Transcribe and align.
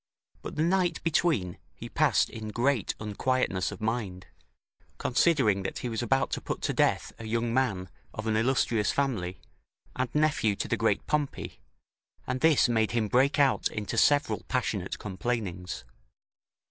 But 0.41 0.55
the 0.55 0.63
night 0.63 0.99
between 1.03 1.59
he 1.75 1.87
passed 1.87 2.27
in 2.31 2.47
great 2.47 2.95
unquietness 2.99 3.71
of 3.71 3.81
mind, 3.81 4.25
considering 4.97 5.61
that 5.61 5.77
he 5.77 5.89
was 5.89 6.01
about 6.01 6.31
to 6.31 6.41
put 6.41 6.63
to 6.63 6.73
death 6.73 7.13
a 7.19 7.25
young 7.27 7.53
man, 7.53 7.87
of 8.11 8.25
an 8.25 8.35
illustrious 8.35 8.91
family, 8.91 9.39
and 9.95 10.09
nephew 10.15 10.55
to 10.55 10.67
the 10.67 10.75
great 10.75 11.05
Pompey, 11.05 11.59
and 12.25 12.41
this 12.41 12.67
made 12.67 12.93
him 12.93 13.09
break 13.09 13.37
out 13.37 13.67
into 13.67 13.95
several 13.95 14.41
passionate 14.47 14.97
complainings. 14.97 15.83